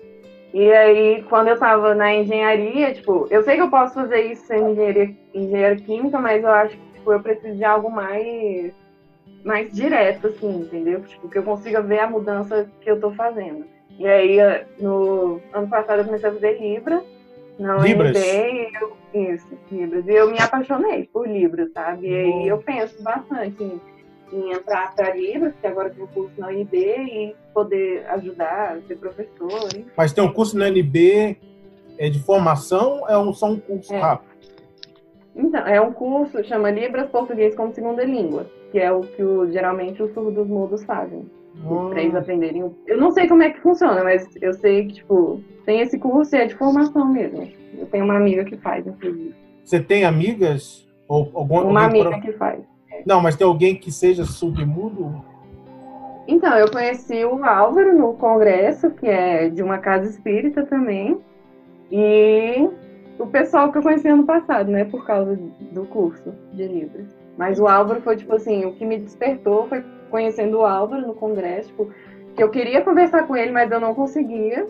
E 0.55 0.73
aí, 0.73 1.23
quando 1.25 1.49
eu 1.49 1.59
tava 1.59 1.93
na 1.93 2.15
engenharia, 2.15 2.93
tipo, 2.93 3.27
eu 3.31 3.43
sei 3.43 3.57
que 3.57 3.63
eu 3.63 3.69
posso 3.69 3.95
fazer 3.95 4.21
isso 4.21 4.55
engenharia, 4.55 5.13
engenharia 5.35 5.85
química, 5.85 6.21
mas 6.21 6.45
eu 6.45 6.51
acho 6.51 6.77
que 6.77 6.93
tipo, 6.95 7.13
eu 7.13 7.21
preciso 7.21 7.57
de 7.57 7.65
algo 7.65 7.91
mais, 7.91 8.73
mais 9.45 9.73
direto, 9.73 10.29
assim, 10.29 10.61
entendeu? 10.61 11.01
Tipo, 11.01 11.29
que 11.29 11.39
eu 11.39 11.43
consiga 11.43 11.83
ver 11.83 11.99
a 11.99 12.07
mudança 12.07 12.69
que 12.81 12.89
eu 12.89 13.01
tô 13.01 13.11
fazendo. 13.11 13.65
E 13.99 14.07
aí, 14.07 14.39
no 14.79 15.41
ano 15.53 15.69
passado, 15.69 15.99
eu 15.99 16.05
comecei 16.05 16.29
a 16.29 16.33
fazer 16.33 16.61
Libra, 16.61 17.03
na 17.59 17.77
Libras? 17.79 18.17
UNB, 18.17 18.71
eu, 18.81 18.97
isso, 19.33 19.47
Libras. 19.71 20.07
E 20.07 20.11
eu 20.13 20.31
me 20.31 20.39
apaixonei 20.39 21.09
por 21.13 21.27
Libras, 21.29 21.73
sabe? 21.73 22.09
E 22.09 22.15
aí 22.17 22.49
eu 22.49 22.59
penso 22.59 23.03
bastante 23.03 23.63
em, 23.63 23.81
em 24.33 24.53
entrar 24.53 24.95
para 24.95 25.15
Libras, 25.15 25.55
que 25.61 25.67
agora 25.67 25.91
tem 25.91 26.03
um 26.05 26.07
curso 26.09 26.39
na 26.39 26.49
UNB, 26.49 26.75
e 26.77 27.35
poder 27.55 28.05
ajudar, 28.11 28.79
ser 28.87 28.97
professor. 28.97 29.69
hein? 29.75 29.87
Mas 29.97 30.13
tem 30.13 30.23
um 30.23 30.33
curso 30.33 30.57
na 30.59 30.69
NB 30.69 31.37
é 31.99 32.11
de 32.11 32.19
formação 32.21 33.01
ou 33.01 33.09
é 33.09 33.17
um, 33.19 33.33
só 33.33 33.47
um 33.47 33.59
curso 33.59 33.95
É. 33.95 33.99
rápido? 33.99 34.37
Então, 35.35 35.67
é 35.67 35.81
um 35.81 35.93
curso, 35.93 36.43
chama 36.45 36.71
Libras 36.71 37.09
Português 37.11 37.55
como 37.55 37.73
Segunda 37.75 38.05
Língua, 38.05 38.47
que 38.73 38.79
é 38.79 38.91
o 38.91 39.01
que 39.01 39.23
o- 39.23 39.51
geralmente 39.51 40.03
os 40.03 40.13
surdos 40.13 40.47
mudos 40.47 40.83
fazem. 40.85 41.31
Pra 41.91 42.01
eles 42.03 42.15
aprenderem. 42.15 42.71
Eu 42.87 42.99
não 42.99 43.11
sei 43.11 43.27
como 43.27 43.43
é 43.43 43.51
que 43.51 43.61
funciona, 43.61 44.05
mas 44.05 44.29
eu 44.41 44.53
sei 44.55 44.87
que, 44.87 44.95
tipo, 44.95 45.41
tem 45.65 45.81
esse 45.81 45.99
curso 45.99 46.35
e 46.37 46.39
é 46.39 46.47
de 46.47 46.55
formação 46.55 47.11
mesmo. 47.11 47.49
Eu 47.79 47.87
tenho 47.87 48.05
uma 48.05 48.17
amiga 48.17 48.45
que 48.45 48.57
faz, 48.57 48.87
inclusive. 48.87 49.35
Você 49.65 49.81
tem 49.81 50.05
amigas? 50.05 50.87
Ou 51.09 51.31
alguma, 51.35 51.65
Uma 51.65 51.85
amiga 51.87 52.11
pro- 52.11 52.21
que 52.21 52.33
faz. 52.33 52.61
Não, 53.05 53.21
mas 53.21 53.37
tem 53.37 53.47
alguém 53.47 53.75
que 53.77 53.91
seja 53.91 54.25
surdo-mudo? 54.25 55.25
Então, 56.29 56.57
eu 56.57 56.71
conheci 56.71 57.25
o 57.25 57.45
Álvaro 57.45 57.97
no 57.97 58.15
congresso, 58.15 58.91
que 58.91 59.07
é 59.07 59.49
de 59.49 59.63
uma 59.63 59.79
casa 59.79 60.09
espírita 60.09 60.65
também. 60.67 61.19
E 61.91 62.69
o 63.19 63.27
pessoal 63.27 63.71
que 63.71 63.79
eu 63.79 63.83
conheci 63.83 64.09
ano 64.09 64.25
passado, 64.25 64.71
né? 64.71 64.85
Por 64.85 65.07
causa 65.07 65.39
do 65.73 65.85
curso 65.87 66.35
de 66.53 66.67
Libras. 66.67 67.07
Mas 67.37 67.59
o 67.59 67.67
Álvaro 67.67 68.01
foi, 68.01 68.17
tipo 68.17 68.35
assim, 68.35 68.65
o 68.65 68.73
que 68.73 68.85
me 68.85 68.99
despertou 68.99 69.67
foi 69.69 69.85
conhecendo 70.11 70.59
o 70.59 70.65
Álvaro 70.65 71.07
no 71.07 71.15
congresso, 71.15 71.69
tipo, 71.69 71.91
que 72.35 72.43
eu 72.43 72.51
queria 72.51 72.83
conversar 72.83 73.27
com 73.27 73.37
ele, 73.37 73.51
mas 73.51 73.71
eu 73.71 73.81
não 73.81 73.95
conseguia. 73.95 74.67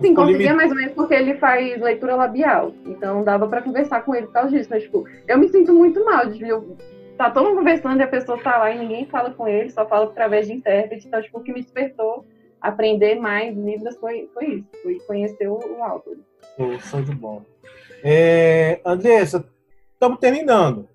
Sim, 0.00 0.14
conseguia 0.14 0.54
mais 0.54 0.70
ou 0.70 0.76
menos 0.76 0.94
porque 0.94 1.14
ele 1.14 1.34
faz 1.34 1.80
leitura 1.80 2.14
labial. 2.14 2.72
Então 2.86 3.24
dava 3.24 3.48
pra 3.48 3.62
conversar 3.62 4.02
com 4.02 4.14
ele 4.14 4.26
por 4.26 4.32
causa 4.32 4.50
disso. 4.50 4.68
Mas, 4.70 4.84
tipo, 4.84 5.04
eu 5.26 5.38
me 5.38 5.48
sinto 5.48 5.72
muito 5.72 6.04
mal 6.04 6.26
de 6.26 6.48
eu 6.48 6.76
tá 7.16 7.30
todo 7.30 7.46
mundo 7.46 7.58
conversando 7.58 7.98
e 7.98 8.04
a 8.04 8.08
pessoa 8.08 8.38
tá 8.38 8.58
lá 8.58 8.70
e 8.70 8.78
ninguém 8.78 9.04
fala 9.06 9.30
com 9.32 9.48
ele, 9.48 9.70
só 9.70 9.84
fala 9.86 10.04
através 10.04 10.46
de 10.46 10.52
intérprete. 10.52 11.08
Então, 11.08 11.20
tipo, 11.20 11.38
o 11.38 11.42
que 11.42 11.52
me 11.52 11.60
despertou 11.60 12.24
aprender 12.60 13.16
mais 13.16 13.56
Libras 13.56 13.96
foi, 13.96 14.30
foi 14.32 14.46
isso. 14.46 14.68
Foi 14.82 15.00
conhecer 15.00 15.48
o, 15.48 15.58
o 15.58 15.82
Álvaro. 15.82 16.18
Show 16.80 17.02
de 17.02 17.14
bola. 17.14 17.44
É, 18.02 18.80
Andressa, 18.84 19.44
estamos 19.92 20.18
terminando. 20.18 20.88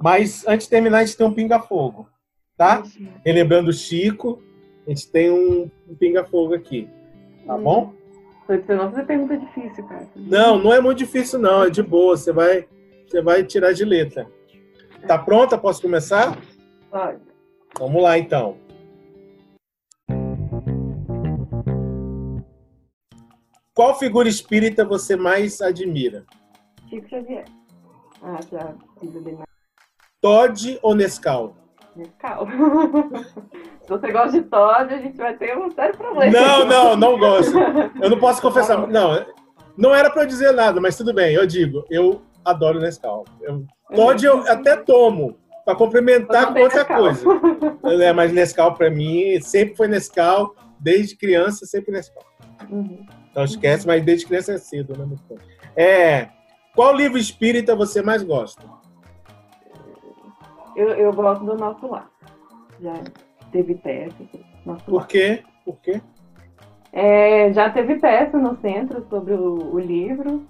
Mas 0.00 0.46
antes 0.46 0.66
de 0.66 0.70
terminar, 0.70 0.98
a 0.98 1.04
gente 1.04 1.16
tem 1.16 1.26
um 1.26 1.34
pinga-fogo. 1.34 2.08
Tá? 2.56 2.82
Relembrando 3.24 3.70
o 3.70 3.72
Chico, 3.72 4.42
a 4.86 4.90
gente 4.90 5.10
tem 5.10 5.30
um, 5.30 5.70
um 5.88 5.94
pinga-fogo 5.94 6.54
aqui. 6.54 6.88
Tá 7.46 7.56
Hum. 7.56 7.62
bom? 7.62 7.94
Nossa, 8.48 8.90
você 8.96 9.02
pergunta 9.04 9.36
difícil, 9.36 9.84
cara. 9.86 10.06
Não, 10.14 10.58
não 10.58 10.72
é 10.74 10.80
muito 10.80 10.98
difícil, 10.98 11.38
não. 11.38 11.64
É 11.64 11.70
de 11.70 11.82
boa. 11.82 12.16
Você 12.16 12.32
vai, 12.32 12.68
você 13.06 13.22
vai 13.22 13.42
tirar 13.44 13.72
de 13.72 13.84
letra. 13.84 14.28
Tá 15.06 15.16
pronta? 15.18 15.56
Posso 15.56 15.80
começar? 15.80 16.38
Pode. 16.90 17.18
Vamos 17.78 18.02
lá, 18.02 18.18
então. 18.18 18.58
Qual 23.74 23.98
figura 23.98 24.28
espírita 24.28 24.84
você 24.84 25.16
mais 25.16 25.60
admira? 25.62 26.24
Chico 26.88 27.08
Xavier. 27.08 27.44
Ah, 28.22 28.38
já 28.50 28.74
fiz 29.00 29.10
bem 29.22 29.34
mais 29.34 29.48
Todd 30.22 30.78
ou 30.80 30.94
Nescau? 30.94 31.56
Nescau. 31.96 32.46
Se 33.82 33.88
você 33.88 34.12
gosta 34.12 34.30
de 34.30 34.42
Todd, 34.42 34.94
a 34.94 34.98
gente 34.98 35.16
vai 35.16 35.36
ter 35.36 35.58
um 35.58 35.68
sério 35.72 35.98
problema. 35.98 36.32
Não, 36.32 36.64
não, 36.64 36.96
não 36.96 37.18
gosto. 37.18 37.58
Eu 38.00 38.08
não 38.08 38.18
posso 38.18 38.40
confessar. 38.40 38.86
Não, 38.86 39.26
não 39.76 39.92
era 39.92 40.08
para 40.08 40.24
dizer 40.24 40.52
nada, 40.52 40.80
mas 40.80 40.96
tudo 40.96 41.12
bem. 41.12 41.34
Eu 41.34 41.44
digo, 41.44 41.84
eu 41.90 42.22
adoro 42.44 42.78
Nescau. 42.78 43.24
Eu, 43.40 43.66
Todd 43.92 44.24
eu 44.24 44.46
até 44.48 44.76
tomo 44.76 45.36
para 45.64 45.74
complementar 45.74 46.52
com 46.52 46.60
outra 46.60 46.78
Nescau. 46.78 47.02
coisa. 47.02 48.04
É, 48.04 48.12
mas 48.12 48.32
Nescau 48.32 48.74
para 48.74 48.88
mim 48.88 49.40
sempre 49.40 49.76
foi 49.76 49.88
Nescau, 49.88 50.54
desde 50.78 51.16
criança 51.16 51.66
sempre 51.66 51.90
Nescau. 51.90 52.22
Uhum. 52.70 53.04
Não 53.34 53.42
esquece, 53.42 53.86
mas 53.86 54.04
desde 54.04 54.26
criança 54.26 54.52
é 54.52 54.58
cedo, 54.58 54.96
né? 54.96 55.16
É, 55.74 56.28
qual 56.76 56.94
livro 56.94 57.18
espírita 57.18 57.74
você 57.74 58.02
mais 58.02 58.22
gosta? 58.22 58.62
Eu, 60.76 60.88
eu 60.88 61.12
gosto 61.12 61.44
do 61.44 61.56
nosso 61.56 61.86
lar. 61.86 62.10
Já 62.80 62.94
teve 63.50 63.74
peça. 63.76 64.16
Nosso 64.64 64.84
Por 64.84 64.94
lar. 64.94 65.06
quê? 65.06 65.42
Por 65.64 65.76
quê? 65.80 66.00
É, 66.92 67.52
já 67.52 67.70
teve 67.70 67.96
peça 67.98 68.36
no 68.36 68.56
centro 68.60 69.06
sobre 69.08 69.34
o, 69.34 69.74
o 69.74 69.78
livro. 69.78 70.46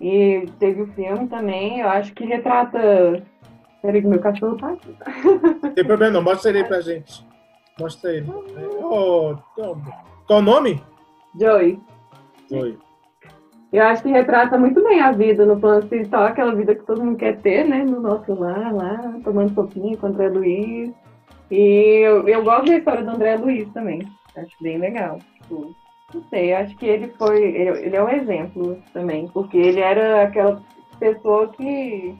E 0.00 0.46
teve 0.58 0.82
o 0.82 0.92
filme 0.92 1.26
também. 1.28 1.80
Eu 1.80 1.88
acho 1.88 2.12
que 2.12 2.24
retrata. 2.24 3.22
Peraí, 3.80 4.02
que 4.02 4.08
meu 4.08 4.20
cachorro 4.20 4.56
tá 4.56 4.72
aqui. 4.72 4.94
Não 5.62 5.72
tem 5.72 5.84
problema 5.84 6.12
não, 6.12 6.22
mostra 6.22 6.50
ele 6.50 6.58
aí 6.58 6.64
pra 6.64 6.80
gente. 6.80 7.26
Mostra 7.78 8.12
ele. 8.12 8.26
Oh, 8.82 9.36
qual 10.26 10.40
o 10.40 10.42
nome? 10.42 10.82
Joey. 11.38 11.78
Oi. 12.50 12.78
Eu 13.72 13.82
acho 13.82 14.02
que 14.02 14.08
retrata 14.08 14.56
muito 14.56 14.82
bem 14.82 15.00
a 15.00 15.12
vida 15.12 15.44
no 15.44 15.58
plano 15.58 15.80
espiritual, 15.80 16.24
aquela 16.24 16.54
vida 16.54 16.74
que 16.74 16.86
todo 16.86 17.04
mundo 17.04 17.18
quer 17.18 17.40
ter, 17.40 17.66
né? 17.66 17.84
No 17.84 18.00
nosso 18.00 18.32
lar, 18.34 18.72
lá, 18.72 19.18
tomando 19.24 19.54
sopinha 19.54 19.96
com 19.96 20.06
o 20.06 20.10
André 20.10 20.28
Luiz. 20.28 20.92
E 21.50 22.02
eu, 22.04 22.28
eu 22.28 22.44
gosto 22.44 22.66
da 22.66 22.76
história 22.76 23.02
do 23.02 23.10
André 23.10 23.36
Luiz 23.36 23.68
também. 23.72 24.02
Acho 24.36 24.56
bem 24.60 24.78
legal. 24.78 25.18
Tipo, 25.40 25.74
não 26.14 26.22
sei, 26.30 26.52
acho 26.52 26.76
que 26.76 26.86
ele 26.86 27.08
foi. 27.18 27.42
Ele, 27.42 27.86
ele 27.86 27.96
é 27.96 28.02
um 28.02 28.08
exemplo 28.08 28.80
também, 28.92 29.28
porque 29.28 29.56
ele 29.56 29.80
era 29.80 30.22
aquela 30.22 30.62
pessoa 30.98 31.48
que. 31.48 32.16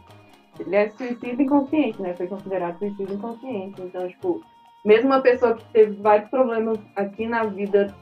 Ele 0.59 0.75
é 0.75 0.89
suicídio 0.91 1.43
inconsciente, 1.43 2.01
né? 2.01 2.15
Foi 2.15 2.27
considerado 2.27 2.79
suicídio 2.79 3.15
inconsciente. 3.15 3.81
Então, 3.83 4.09
tipo, 4.09 4.41
mesmo 4.85 5.07
uma 5.07 5.21
pessoa 5.21 5.55
que 5.55 5.65
teve 5.67 6.01
vários 6.01 6.31
problemas 6.31 6.79
aqui 6.97 7.27
na 7.27 7.45
vida 7.45 7.95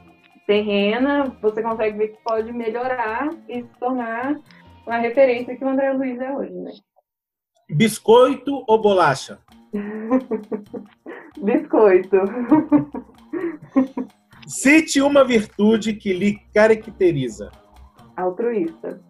terrena, 0.45 1.35
você 1.41 1.61
consegue 1.61 1.97
ver 1.97 2.07
que 2.09 2.23
pode 2.23 2.51
melhorar 2.51 3.29
e 3.49 3.61
se 3.61 3.69
tornar 3.79 4.39
uma 4.85 4.97
referência 4.97 5.55
que 5.55 5.63
o 5.63 5.69
André 5.69 5.91
Luiz 5.93 6.19
é 6.19 6.31
hoje, 6.31 6.53
né? 6.53 6.71
Biscoito 7.69 8.63
ou 8.67 8.81
bolacha? 8.81 9.39
Biscoito. 11.41 12.17
Cite 14.47 15.01
uma 15.01 15.25
virtude 15.25 15.93
que 15.93 16.13
lhe 16.13 16.39
caracteriza. 16.53 17.51
Altruísta. 18.15 19.01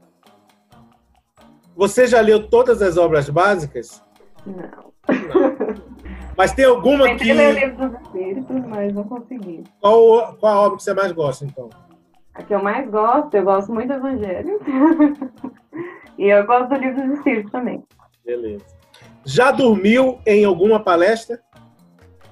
Você 1.75 2.07
já 2.07 2.21
leu 2.21 2.47
todas 2.47 2.81
as 2.81 2.95
obras 2.95 3.29
básicas? 3.29 4.01
Não. 4.45 4.93
Mas 6.37 6.51
tem 6.53 6.65
alguma 6.65 7.05
Tentei 7.05 7.27
que. 7.27 7.33
ler 7.33 7.53
livro 7.53 7.89
dos 7.89 8.01
espíritos, 8.01 8.65
mas 8.65 8.93
não 8.93 9.03
consegui. 9.05 9.63
Qual, 9.79 10.35
qual 10.37 10.53
a 10.53 10.61
obra 10.61 10.77
que 10.77 10.83
você 10.83 10.93
mais 10.93 11.11
gosta, 11.11 11.45
então? 11.45 11.69
A 12.33 12.43
que 12.43 12.53
eu 12.53 12.61
mais 12.61 12.89
gosto, 12.89 13.33
eu 13.35 13.43
gosto 13.43 13.73
muito 13.73 13.87
do 13.87 13.93
Evangelho. 13.93 14.59
e 16.17 16.25
eu 16.25 16.45
gosto 16.45 16.69
do 16.69 16.75
livro 16.75 17.07
dos 17.07 17.17
Espíritos 17.17 17.51
também. 17.51 17.83
Beleza. 18.25 18.65
Já 19.23 19.51
dormiu 19.51 20.19
em 20.25 20.43
alguma 20.43 20.79
palestra? 20.79 21.39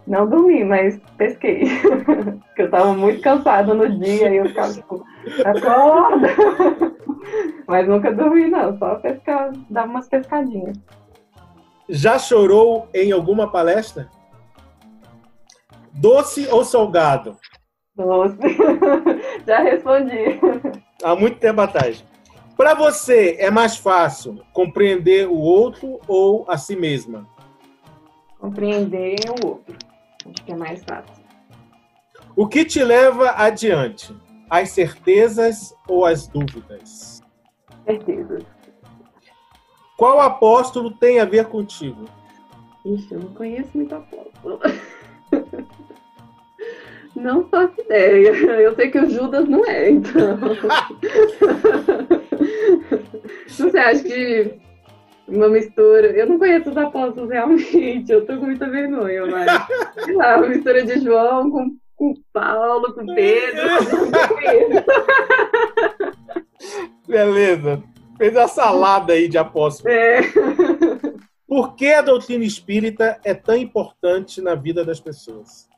Não 0.05 0.27
dormi, 0.27 0.65
mas 0.65 0.99
pesquei. 1.17 1.63
Porque 2.47 2.63
eu 2.63 2.69
tava 2.69 2.93
muito 2.93 3.21
cansada 3.21 3.73
no 3.73 3.97
dia 3.97 4.29
e 4.29 4.37
eu 4.37 4.45
ficava 4.47 4.73
tipo, 4.73 5.05
acorda! 5.45 6.27
mas 7.67 7.87
nunca 7.87 8.11
dormi, 8.11 8.49
não, 8.49 8.77
só 8.77 8.95
pescar, 8.95 9.53
dar 9.69 9.85
umas 9.85 10.09
pescadinhas. 10.09 10.77
Já 11.95 12.17
chorou 12.17 12.89
em 12.91 13.11
alguma 13.11 13.51
palestra? 13.51 14.09
Doce 15.91 16.47
ou 16.47 16.65
salgado? 16.65 17.37
Doce. 17.95 18.35
Já 19.45 19.59
respondi. 19.59 20.39
Há 21.03 21.15
muito 21.15 21.37
tempo 21.37 21.61
atrás. 21.61 22.03
Para 22.57 22.73
você, 22.73 23.35
é 23.37 23.51
mais 23.51 23.77
fácil 23.77 24.43
compreender 24.53 25.27
o 25.27 25.37
outro 25.37 25.99
ou 26.07 26.45
a 26.49 26.57
si 26.57 26.75
mesma? 26.75 27.29
Compreender 28.39 29.17
o 29.29 29.47
outro. 29.47 29.77
Acho 30.25 30.45
que 30.45 30.51
é 30.51 30.55
mais 30.55 30.83
fácil. 30.83 31.23
O 32.35 32.47
que 32.47 32.65
te 32.65 32.83
leva 32.83 33.35
adiante? 33.37 34.15
As 34.49 34.71
certezas 34.71 35.75
ou 35.87 36.07
as 36.07 36.25
dúvidas? 36.25 37.21
Certezas. 37.85 38.43
Qual 39.97 40.19
apóstolo 40.19 40.91
tem 40.91 41.19
a 41.19 41.25
ver 41.25 41.45
contigo? 41.45 42.05
Ixi, 42.85 43.13
eu 43.13 43.19
não 43.19 43.33
conheço 43.33 43.69
muito 43.73 43.93
apóstolo. 43.95 44.59
Não 47.15 47.47
faço 47.47 47.79
ideia. 47.79 48.29
Eu 48.29 48.75
sei 48.75 48.89
que 48.89 48.97
o 48.97 49.07
Judas 49.07 49.47
não 49.47 49.63
é, 49.65 49.91
então. 49.91 50.39
Não 53.59 53.69
sei, 53.69 53.79
acho 53.79 54.03
que 54.03 54.59
uma 55.27 55.47
mistura. 55.47 56.07
Eu 56.07 56.25
não 56.27 56.39
conheço 56.39 56.71
os 56.71 56.77
apóstolos 56.77 57.29
realmente, 57.29 58.11
eu 58.11 58.25
tô 58.25 58.35
com 58.37 58.45
muita 58.45 58.67
vergonha, 58.67 59.25
mas. 59.27 59.47
Sei 60.03 60.15
lá, 60.15 60.37
uma 60.37 60.47
mistura 60.47 60.83
de 60.83 60.99
João 61.01 61.51
com, 61.51 61.77
com 61.95 62.15
Paulo, 62.33 62.93
com 62.93 63.05
Pedro. 63.05 63.61
Beleza. 67.07 67.83
Fez 68.17 68.35
a 68.37 68.47
salada 68.47 69.13
aí 69.13 69.27
de 69.27 69.37
apóstolos. 69.37 69.91
É. 69.93 70.21
Por 71.47 71.75
que 71.75 71.87
a 71.93 72.01
doutrina 72.01 72.43
espírita 72.43 73.19
é 73.23 73.33
tão 73.33 73.55
importante 73.55 74.41
na 74.41 74.55
vida 74.55 74.83
das 74.83 74.99
pessoas? 74.99 75.69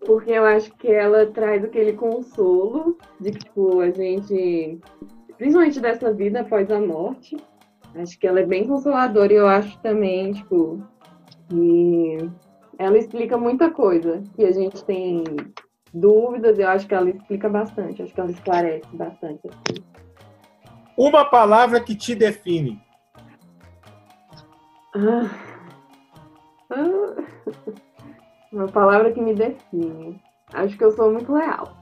Porque 0.00 0.32
eu 0.32 0.44
acho 0.44 0.74
que 0.74 0.88
ela 0.88 1.26
traz 1.26 1.64
aquele 1.64 1.92
consolo 1.92 2.98
de 3.20 3.30
que, 3.30 3.38
tipo, 3.38 3.80
a 3.80 3.90
gente, 3.90 4.80
principalmente 5.38 5.80
dessa 5.80 6.12
vida 6.12 6.40
após 6.40 6.70
a 6.70 6.80
morte, 6.80 7.36
acho 7.94 8.18
que 8.18 8.26
ela 8.26 8.40
é 8.40 8.46
bem 8.46 8.66
consoladora 8.66 9.32
e 9.32 9.36
eu 9.36 9.46
acho 9.46 9.80
também, 9.80 10.32
tipo, 10.32 10.82
que 11.48 12.18
ela 12.78 12.98
explica 12.98 13.38
muita 13.38 13.70
coisa 13.70 14.22
que 14.34 14.44
a 14.44 14.50
gente 14.50 14.84
tem 14.84 15.22
dúvidas, 15.94 16.58
eu 16.58 16.68
acho 16.68 16.86
que 16.86 16.94
ela 16.94 17.10
explica 17.10 17.48
bastante, 17.48 18.02
acho 18.02 18.12
que 18.12 18.20
ela 18.20 18.30
esclarece 18.30 18.96
bastante. 18.96 19.40
Assim. 19.46 19.84
Uma 20.96 21.24
palavra 21.24 21.80
que 21.80 21.94
te 21.94 22.14
define. 22.14 22.80
Ah. 24.94 25.30
Ah. 26.70 27.22
Uma 28.52 28.66
palavra 28.66 29.12
que 29.12 29.20
me 29.20 29.34
define. 29.34 30.20
Acho 30.52 30.76
que 30.76 30.84
eu 30.84 30.92
sou 30.92 31.10
muito 31.10 31.32
leal. 31.32 31.76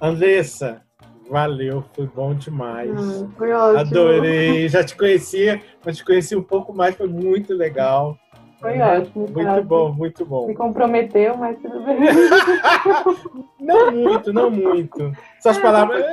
Andressa, 0.00 0.82
valeu, 1.30 1.84
foi 1.94 2.06
bom 2.06 2.34
demais. 2.34 2.90
Ah, 2.90 3.28
foi 3.36 3.52
ótimo. 3.52 3.78
Adorei. 3.78 4.68
Já 4.68 4.82
te 4.82 4.96
conhecia, 4.96 5.62
mas 5.84 5.96
te 5.96 6.04
conheci 6.04 6.34
um 6.34 6.42
pouco 6.42 6.72
mais, 6.74 6.96
foi 6.96 7.06
muito 7.06 7.54
legal. 7.54 8.18
Foi 8.64 8.80
ótimo. 8.80 9.26
Muito 9.26 9.44
cara. 9.44 9.60
bom, 9.60 9.92
muito 9.92 10.24
bom. 10.24 10.46
Me 10.46 10.54
comprometeu, 10.54 11.36
mas 11.36 11.58
tudo 11.58 11.82
bem. 11.82 11.98
Não 13.60 13.92
muito, 13.92 14.32
não 14.32 14.50
muito. 14.50 15.12
Suas 15.40 15.56
palavras, 15.58 16.04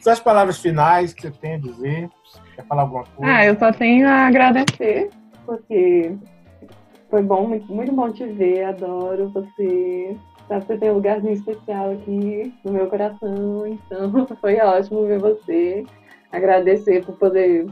suas 0.00 0.18
palavras 0.18 0.58
finais 0.58 1.12
que 1.12 1.22
você 1.22 1.30
tem 1.30 1.54
a 1.54 1.58
dizer. 1.58 2.08
Quer 2.56 2.64
falar 2.66 2.82
alguma 2.82 3.04
coisa? 3.04 3.32
Ah, 3.32 3.44
eu 3.44 3.56
só 3.56 3.70
tenho 3.72 4.08
a 4.08 4.26
agradecer, 4.26 5.10
porque 5.44 6.12
foi 7.08 7.22
bom, 7.22 7.46
muito, 7.46 7.72
muito 7.72 7.92
bom 7.92 8.10
te 8.10 8.24
ver, 8.26 8.64
adoro 8.64 9.28
você. 9.28 10.16
Sabe, 10.48 10.64
você 10.66 10.76
tem 10.76 10.90
um 10.90 10.94
lugarzinho 10.94 11.34
especial 11.34 11.92
aqui 11.92 12.52
no 12.64 12.72
meu 12.72 12.88
coração, 12.88 13.66
então 13.66 14.26
foi 14.40 14.56
ótimo 14.60 15.06
ver 15.06 15.20
você. 15.20 15.84
Agradecer 16.32 17.04
por 17.04 17.16
poder 17.16 17.66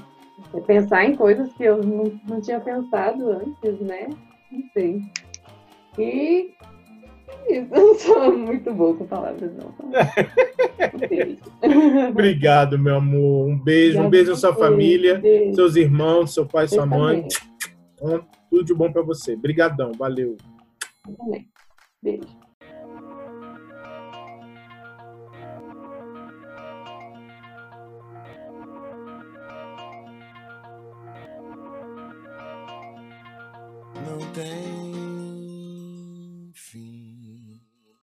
pensar 0.67 1.05
em 1.05 1.15
coisas 1.17 1.53
que 1.55 1.65
eu 1.65 1.83
não, 1.83 2.21
não 2.29 2.41
tinha 2.41 2.61
pensado 2.61 3.31
antes, 3.31 3.81
né? 3.81 4.09
Não 4.51 4.63
sei. 4.73 5.03
E 5.99 6.55
é 7.49 7.59
isso, 7.61 7.75
eu 7.75 7.87
não 7.87 7.95
sou 7.95 8.37
muito 8.37 8.73
boa 8.73 8.97
com 8.97 9.07
palavras, 9.07 9.53
não. 9.57 9.75
Um. 9.81 9.93
Obrigado, 12.11 12.79
meu 12.79 12.97
amor. 12.97 13.49
Um 13.49 13.59
beijo, 13.59 13.99
um 14.01 14.07
Obrigada 14.07 14.11
beijo 14.11 14.33
à 14.33 14.37
sua 14.37 14.55
família, 14.55 15.19
Beijo. 15.19 15.55
seus 15.55 15.77
irmãos, 15.77 16.33
seu 16.35 16.47
pai, 16.47 16.67
Você 16.69 16.75
sua 16.77 16.87
mãe. 16.87 17.23
também. 17.23 17.29
Então, 17.95 18.27
Tudo 18.51 18.65
de 18.65 18.75
bom 18.75 18.93
pra 18.93 19.03
você. 19.03 19.35
Obrigadão, 19.35 19.93
valeu. 19.93 20.37
Você 21.07 21.17
também. 21.17 21.49
Beijo. 22.03 22.44